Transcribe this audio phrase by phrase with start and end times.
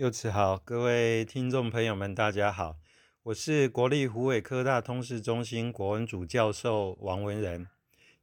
[0.00, 2.78] 柚子好，各位听众朋友们，大家好，
[3.24, 7.66] 我是国立湖北科大通识中心国文组教授王文仁，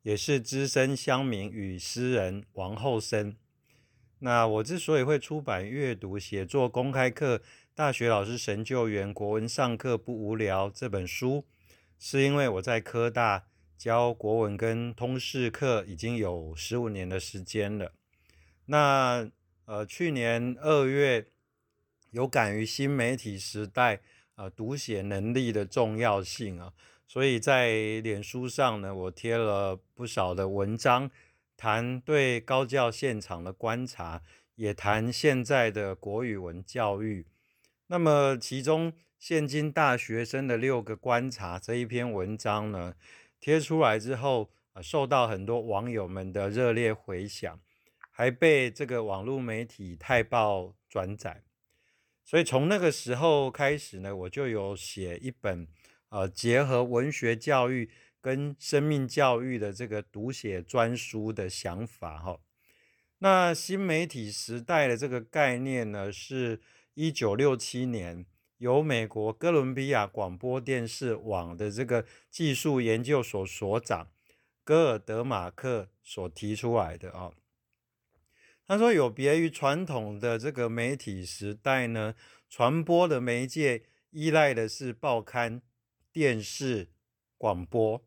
[0.01, 3.35] 也是资深乡民与诗人王后生。
[4.17, 7.37] 那我之所以会出版阅读写作公开课
[7.75, 11.45] 《大学老师神救援国文上课不无聊》这本书，
[11.99, 13.45] 是因为我在科大
[13.77, 17.91] 教国文跟通识课已经有十五年的时间了。
[18.65, 19.29] 那
[19.65, 21.27] 呃，去年二月。
[22.11, 23.99] 有感于新媒体时代
[24.35, 26.71] 呃，读写能力的重要性啊，
[27.07, 31.09] 所以在脸书上呢，我贴了不少的文章，
[31.55, 34.21] 谈对高教现场的观察，
[34.55, 37.25] 也谈现在的国语文教育。
[37.87, 42.93] 那么，其中现今大学生的六个观察这一篇文章呢，
[43.39, 44.51] 贴出来之后，
[44.83, 47.59] 受到很多网友们的热烈回响，
[48.11, 51.41] 还被这个网络媒体泰报转载。
[52.29, 55.65] 所以从那个时候开始呢，我就有写一本，
[56.09, 62.41] 呃，结合文学教育跟生命教育的这个读写专书的想法哈。
[63.19, 66.59] 那新媒体时代的这个概念呢，是
[66.95, 68.25] 一九六七年
[68.57, 74.09] 由美国哥伦比亚广播电视网的这个技术研究所所长
[74.65, 77.31] 戈尔德马克所提出来的啊。
[78.67, 82.15] 他说：“有别于传统的这个媒体时代呢，
[82.49, 85.61] 传播的媒介依赖的是报刊、
[86.11, 86.89] 电视、
[87.37, 88.05] 广播。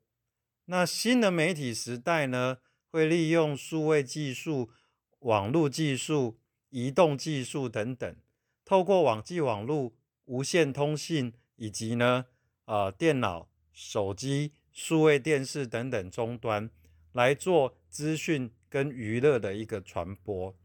[0.66, 2.58] 那新的媒体时代呢，
[2.90, 4.70] 会利用数位技术、
[5.20, 8.16] 网络技术、移动技术等等，
[8.62, 9.94] 透过网际网络、
[10.26, 12.26] 无线通信以及呢，
[12.66, 16.68] 呃，电脑、手机、数位电视等等终端
[17.12, 20.56] 来做资讯。”跟娱乐的一个传播，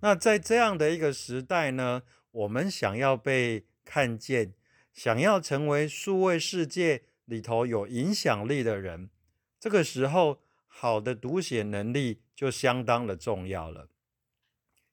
[0.00, 4.54] 那在这样的一个时代呢，我们想要被看见，
[4.92, 9.10] 想要成为数位世界里头有影响力的人，
[9.58, 13.88] 这个时候好的读写能力就相当的重要了。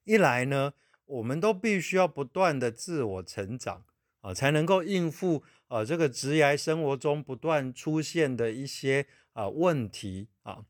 [0.06, 0.74] 一来呢，
[1.06, 3.86] 我们都必须要不断的自我成长
[4.22, 10.66] 啊，才能够应付啊这个职业生活中不断出现的一些啊问题啊。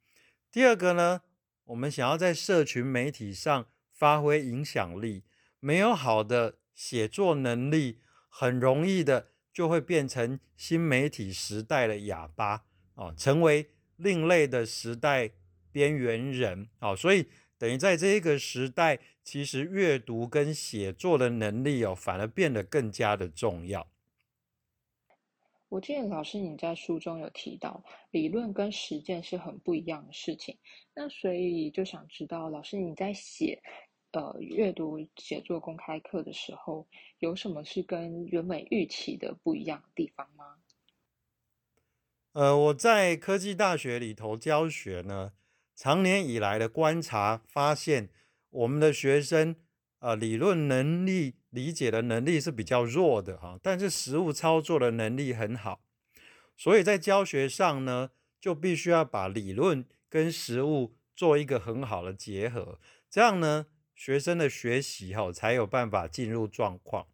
[0.52, 1.22] 第二个呢。
[1.66, 5.24] 我们想要在社群媒体上发挥影响力，
[5.60, 8.00] 没有好的写作能力，
[8.30, 12.66] 很容易的就会变成新媒体时代的哑巴
[12.96, 15.32] 哦，成为另类的时代
[15.72, 16.96] 边缘人哦。
[16.96, 17.28] 所以
[17.58, 23.88] 等于在这个时代，其实阅读跟写作的能力哦，反而变得更加的重要。
[25.68, 30.58] 我记得老师你在书中有提到，理论跟实践是很不一样的事情。
[30.94, 33.62] 那所以就想知道，老师你在写
[34.12, 36.88] 呃阅读写作公开课的时候，
[37.20, 40.58] 有什么是跟原本预期的不一样的地方吗？
[42.34, 45.34] 呃，我在科技大学里头教学呢，
[45.76, 48.10] 长年以来的观察发现，
[48.50, 49.56] 我们的学生。
[50.06, 55.82] 啊，理论能力理解的能力是比较弱的哈，但是实物操作的能力很好，
[56.56, 62.80] 所以在教学上呢，就必须要把理论跟实物做一个很好的结合，
[63.10, 63.66] 这样呢，
[63.96, 67.08] 学生的学习哈才有办法进入状况。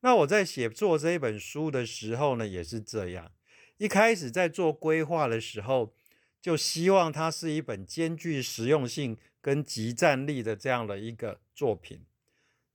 [0.00, 3.32] 那我在写作这一本书的时候呢，也是这样，
[3.78, 5.94] 一开始在做规划的时候，
[6.42, 12.04] 就希望它是一本兼具实用性跟集战力的这样的一个作品。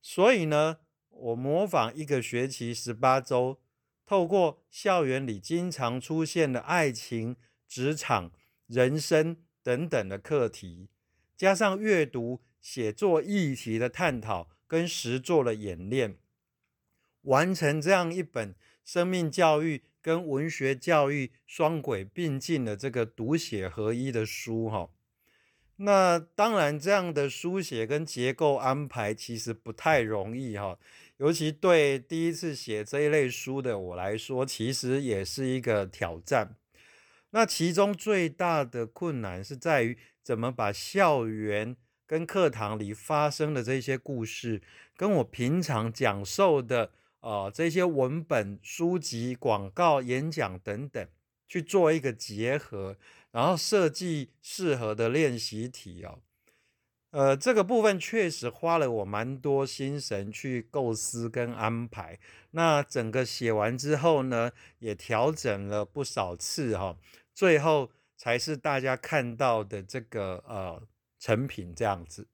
[0.01, 0.79] 所以呢，
[1.09, 3.59] 我模仿一个学期十八周，
[4.05, 7.35] 透过校园里经常出现的爱情、
[7.67, 8.31] 职场、
[8.67, 10.89] 人生等等的课题，
[11.37, 16.17] 加上阅读、写作议题的探讨跟实作的演练，
[17.21, 24.89] 完成这样一本生命教育跟文学教育双轨并进的这个读写合一的书，哈。
[25.83, 30.77] 那当然，这样的书写跟结构安排其实不太容易哈，
[31.17, 36.55] 尤其对第一次写这一类书的我来说，其实也是一个挑战。
[37.31, 41.75] 那其中最大的困难是在于怎么把校园
[42.05, 44.61] 跟课堂里发生的这些故事，
[44.95, 46.91] 跟我平常讲授的
[47.21, 51.07] 呃这些文本、书籍、广告、演讲等等。
[51.51, 52.95] 去做一个结合，
[53.31, 56.19] 然后设计适合的练习题哦。
[57.09, 62.17] 呃，这个部分确实花了我蛮多心神去构思跟安排。
[62.51, 66.97] 那整个写完之后呢，也调整了不少次哈，
[67.33, 70.81] 最后才是大家看到的这个呃
[71.19, 72.29] 成品这样子。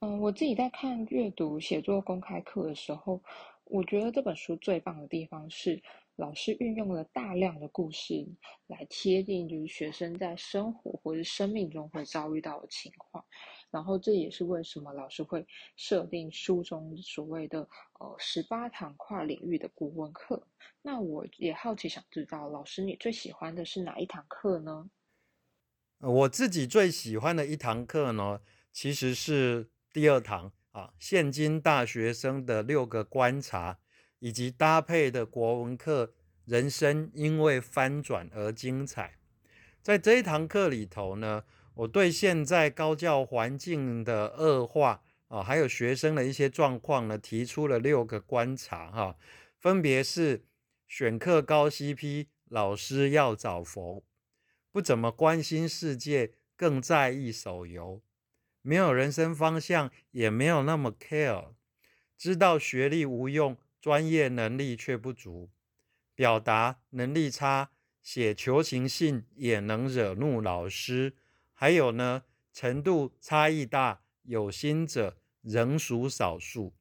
[0.00, 3.22] 嗯，我自己在看阅读写作公开课的时候，
[3.64, 5.82] 我觉得这本书最棒的地方是。
[6.18, 8.26] 老师运用了大量的故事
[8.66, 13.24] 来贴近，就是学生在生活或者生命中会遭遇到的情况。
[13.70, 17.60] 然后这也是为什么老师会设定书中所谓的
[18.00, 20.44] 呃十八堂跨领域的古文课。
[20.82, 24.90] 那我也好奇想知道，老师你最喜欢的是哪一堂课呢？
[26.00, 28.40] 我自己最喜欢的一堂课呢，
[28.72, 33.78] 其实是第二堂啊，现今大学生的六个观察。
[34.20, 36.12] 以及搭配的国文课，
[36.44, 39.18] 人生因为翻转而精彩。
[39.82, 41.44] 在这一堂课里头呢，
[41.74, 49.16] 我对现在高教环境的恶化啊，还有学生的一些状况呢，提出了六个观察哈，
[49.58, 50.44] 分别是
[50.86, 54.02] 选课高 CP，老师要找佛，
[54.72, 58.02] 不怎么关心世界，更在意手游，
[58.62, 61.52] 没有人生方向，也没有那么 care，
[62.16, 63.56] 知道学历无用。
[63.80, 65.50] 专业能力却不足，
[66.14, 67.70] 表达能力差，
[68.02, 71.14] 写求情信也能惹怒老师。
[71.54, 76.74] 还有呢，程度差异大，有心者仍属少数。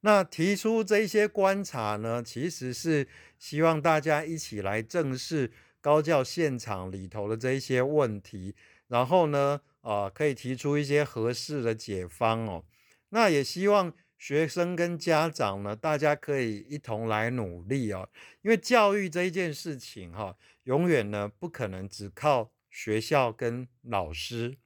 [0.00, 3.06] 那提出这些观察呢，其实是
[3.38, 8.56] 希望大家一起来正视高教现场里头的这一些问题，
[8.88, 12.64] 然后呢，啊，可以提出一些合适的解方哦。
[13.10, 13.94] 那也希望。
[14.22, 18.08] 学生跟家长呢，大家可以一同来努力哦。
[18.42, 24.58] 因为教育这一件事情哈，永远呢不可能只靠学校跟老师。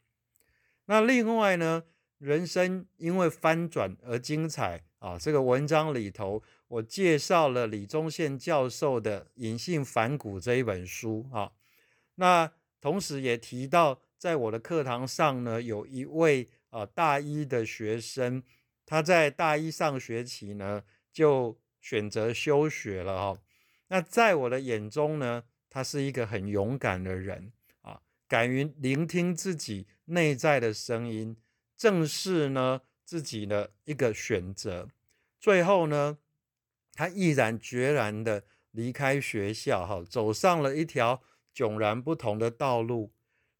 [0.84, 1.84] 那另外呢，
[2.18, 5.18] 人生因为翻转而精彩啊。
[5.18, 11.52] 这个文章里头，我介绍了李宗宪教授的《隐性反骨》这一本书啊。
[12.16, 18.42] 那同时也提到，在我的课堂上呢，有一位啊大一的学生。
[18.86, 23.40] 他在大一上学期呢，就选择休学了哈。
[23.88, 27.52] 那在我的眼中呢，他是一个很勇敢的人
[27.82, 31.36] 啊，敢于聆听自己内在的声音，
[31.76, 34.88] 正视呢自己的一个选择。
[35.38, 36.18] 最后呢，
[36.92, 41.22] 他毅然决然的离开学校哈，走上了一条
[41.54, 43.12] 迥然不同的道路。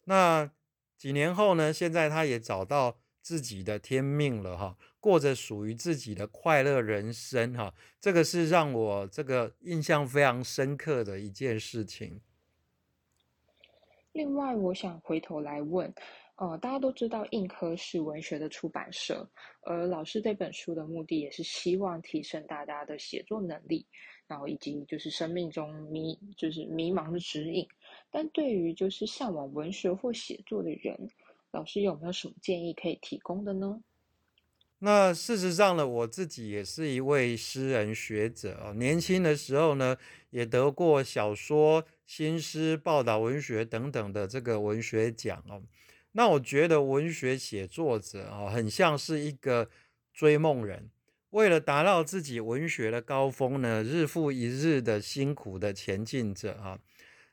[0.05, 0.51] 那
[0.97, 4.77] 几年后呢，现在他也找到自己的天命了哈。
[5.07, 12.19] 过着属于自己的快乐人生，哈，这个是让我这个印象非常深刻的一件事情。
[14.11, 15.93] 另外，我想回头来问，
[16.35, 19.25] 呃，大家都知道硬科是文学的出版社，
[19.61, 23.87] 而老师这本书的目的也是希望提升大家的写作能力，
[24.27, 27.65] 然后以及就是生命中迷就是迷茫的指引。
[28.11, 31.09] 但对于就是向往文学或写作的人，
[31.51, 33.81] 老师有没有什么建议可以提供的呢？
[34.79, 38.73] 那事实上呢，我自己也是一位诗人学者哦。
[38.75, 39.97] 年轻的时候呢，
[40.29, 45.63] 也得过小说、新诗、报道文学等等的这个文学奖哦。
[46.11, 49.69] 那我觉得文学写作者啊，很像是一个
[50.13, 50.91] 追梦人，
[51.31, 56.79] 为了达到自己文学的高峰呢，日复一日的辛苦的前进着啊。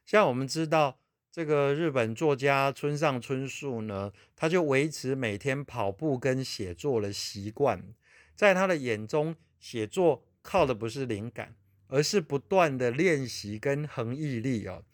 [0.07, 0.99] 像我们知道。
[1.35, 7.93] 这个日本作家村上春树呢，他就维持每天跑步跟写作的习惯。
[8.37, 11.57] 在他的眼中，写作靠的不是灵感，
[11.89, 14.85] 而是不断的练习跟恒毅力哦。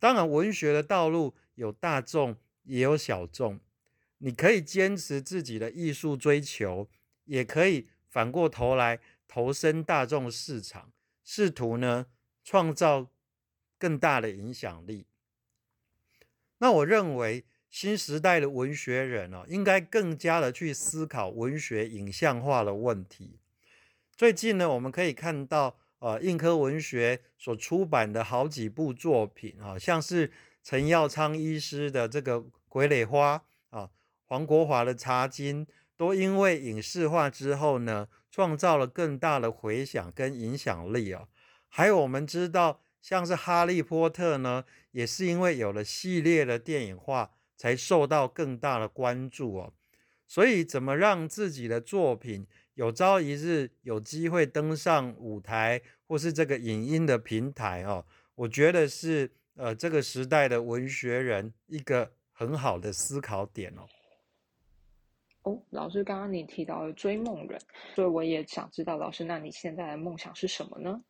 [0.00, 3.60] 当然，文学的道路有大众也有小众，
[4.18, 6.88] 你可以坚持自己的艺术追求，
[7.26, 8.98] 也可以反过头来
[9.28, 10.90] 投身大众市场，
[11.22, 12.06] 试图呢
[12.42, 13.08] 创造
[13.78, 15.06] 更大的影响力。
[16.58, 23.40] 那我认为新时代的文学人哦，应该更加的去思考文学影像化的问题。
[24.16, 30.30] 最近呢，我们可以看到，呃，印科文学所出版的好几部作品啊，像是
[30.62, 32.36] 陈耀昌医师的这个
[32.68, 33.42] 《傀儡花》
[33.76, 33.90] 啊，
[34.26, 41.26] 黄国华的《茶经》，都因为影视化之后呢，创造了更大的回响跟影响力啊。
[41.68, 42.82] 还有我们知道。
[43.04, 49.74] 像是《哈利波特》呢，也是因为有了系列的电影化，才受到更大的关注哦。
[50.26, 58.06] 所以，怎么让自己的作品有朝一日有机会登上舞台，或是这个影音的平台哦？
[58.36, 63.84] 我觉得是呃这个时代的文学人一个很好的思考点哦。
[65.42, 67.60] 哦，老师，刚刚你提到了追梦人，
[67.94, 71.02] 所以我也想知道，老师，那你现在的梦想是什么呢？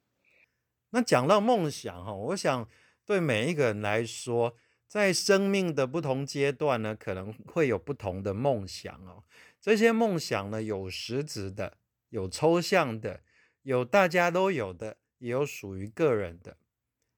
[0.95, 2.69] 那讲到梦想哈，我想
[3.05, 4.55] 对每一个人来说，
[4.87, 9.25] 在生命的不同阶段呢，可能会有不同的梦想哦。
[9.61, 11.79] 这些梦想呢，有实质的，
[12.11, 13.23] 有抽象的，
[13.63, 16.59] 有大家都有的，也有属于个人的。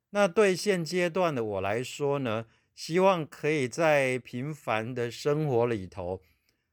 [0.08, 6.22] 那对现阶段的我来说呢，希望可以在平凡的生活里头，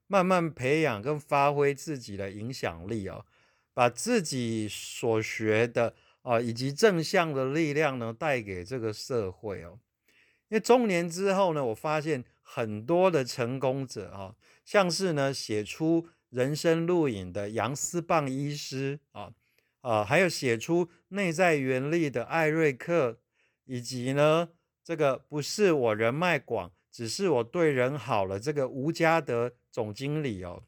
[0.08, 3.26] 慢慢培养跟发挥自己的影响力哦，
[3.74, 5.94] 把自己所学的
[6.24, 9.80] 啊，以及正向的力量呢，带给这个社会哦。
[10.50, 19.32] 因为中年之后呢，我发现很多的成功者啊，像是呢写出人生录影的杨思棒医师啊，
[19.82, 23.20] 啊，还有写出内在原力的艾瑞克。
[23.66, 24.50] 以及呢，
[24.84, 28.38] 这个不是我人脉广，只是我对人好了。
[28.38, 30.64] 这个吴家德总经理哦，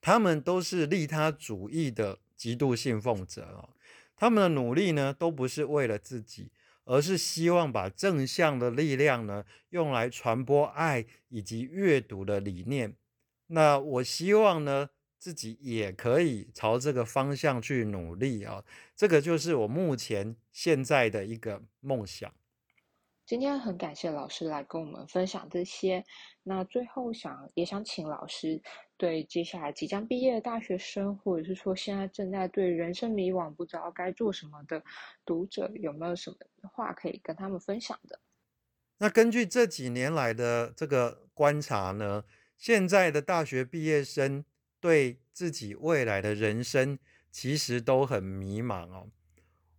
[0.00, 3.70] 他们都是利他主义的极度信奉者哦。
[4.16, 6.50] 他们的努力呢，都不是为了自己，
[6.84, 12.96] 而是希望把正向的力量呢，用来传播爱以及阅读的理念。
[13.48, 14.88] 那我希望呢。
[15.18, 18.62] 自己也可以朝这个方向去努力啊！
[18.94, 22.32] 这个就是我目前现在的一个梦想。
[23.26, 26.04] 今天很感谢老师来跟我们分享这些。
[26.44, 28.62] 那最后想也想请老师
[28.96, 34.80] 对接下来即将毕业的大学生，或者是说现在正在对人生迷惘、不知道该做什么的
[35.24, 36.36] 读者，有没有什么
[36.72, 38.20] 话可以跟他们分享的？
[38.98, 42.24] 那根据这几年来的这个观察呢，
[42.56, 44.44] 现在的大学毕业生。
[44.78, 46.98] 对自己未来的人生
[47.32, 49.08] 其实都很迷茫哦，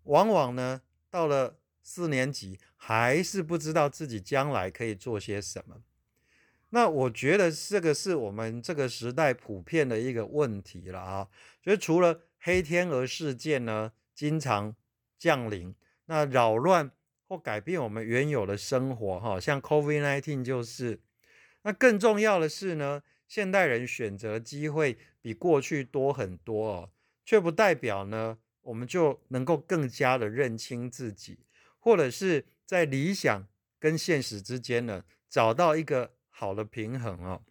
[0.03, 5.77] 往往呢到了四年级还是不知道自己将来可以做些什么。
[6.71, 11.29] 那我觉得这个是我们这个时代普遍的一个问题了啊。
[11.63, 14.75] 所以除了黑天鹅事件呢经常
[15.17, 15.73] 降临，
[16.07, 16.91] 那扰乱
[17.29, 20.99] 或改变我们原有的生活哈，像 COVID-19 就是。
[21.61, 23.01] 那更重要的是呢。
[23.29, 26.89] 现代人选择机会比过去多很多哦，
[27.25, 31.37] 却不代表呢，我们就能够更加的认清自己，
[31.79, 33.47] 或者是在理想
[33.79, 37.41] 跟现实之间呢，找到一个好的平衡哦。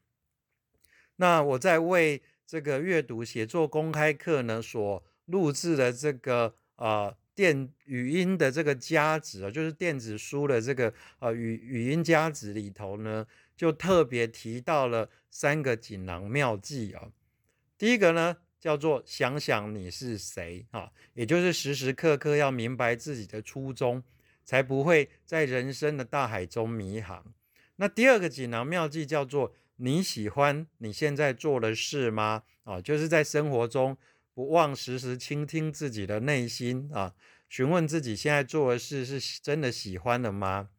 [1.17, 13.27] 那我在为这个阅读写作公开课呢所录制的这个呃电语音的这个夹子啊，就是电子书的这个呃语语音夹子里头呢。
[13.57, 17.09] 就特别提到了三个锦囊妙计啊。
[17.79, 24.03] 第一个呢，叫做想想你是谁啊，也就是时时刻刻要明白自己的初衷，
[24.47, 27.35] 才不会在人生的大海中迷航。
[27.77, 32.45] 那第二个锦囊妙计叫做你喜欢你现在做的事吗？
[32.65, 33.95] 啊，就是在生活中
[34.33, 37.13] 不忘时时倾听自己的内心啊，
[37.51, 40.71] 询问自己现在做的事是真的喜欢的吗？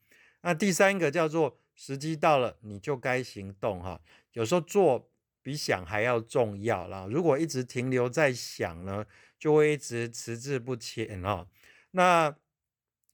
[0.41, 1.59] 那第三个叫做。
[1.79, 4.01] 时机到了，你就该行动哈。
[4.33, 5.11] 有时候做
[5.43, 7.05] 比想还要重要啦。
[7.07, 9.05] 如果一直停留在想呢，
[9.37, 11.45] 就会一直迟滞不前哦。
[11.91, 12.35] 那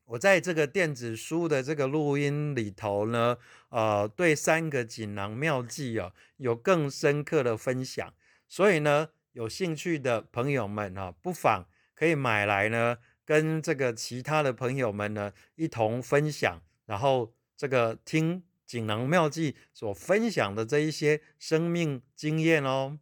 [0.05, 3.37] 我在这个电子书的这个录音里头呢，
[3.69, 8.13] 呃，对三个锦囊妙计哦，有更深刻的分享。
[8.47, 18.43] 所以呢，有兴趣的朋友们啊，不妨可以买来呢，跟这个其他的朋友们呢一同分享，然后这个听。
[18.65, 22.97] 锦囊妙计所分享的这一些生命经验哦，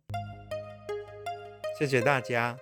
[1.79, 2.57] 谢谢大家。